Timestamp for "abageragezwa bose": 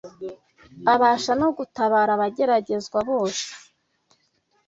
2.15-3.47